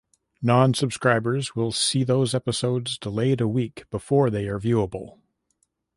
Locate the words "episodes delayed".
2.33-3.39